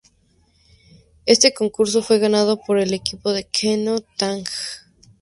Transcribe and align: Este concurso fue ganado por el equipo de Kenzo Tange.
Este 1.27 1.53
concurso 1.53 2.01
fue 2.01 2.17
ganado 2.17 2.59
por 2.59 2.79
el 2.79 2.91
equipo 2.91 3.31
de 3.33 3.43
Kenzo 3.43 4.03
Tange. 4.17 4.51